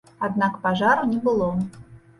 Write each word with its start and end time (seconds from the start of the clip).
Аднак 0.27 0.55
пажару 0.63 1.07
не 1.13 1.21
было. 1.29 1.55